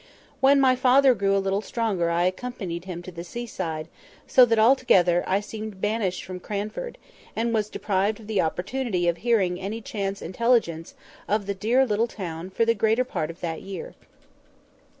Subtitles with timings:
[0.39, 3.87] When my father grew a little stronger I accompanied him to the seaside,
[4.25, 6.97] so that altogether I seemed banished from Cranford,
[7.35, 10.95] and was deprived of the opportunity of hearing any chance intelligence
[11.27, 13.93] of the dear little town for the greater part of that year.